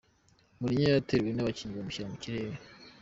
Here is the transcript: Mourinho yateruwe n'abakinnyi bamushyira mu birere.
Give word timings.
Mourinho 0.59 0.89
yateruwe 0.91 1.31
n'abakinnyi 1.33 1.75
bamushyira 1.75 2.09
mu 2.11 2.17
birere. 2.21 2.57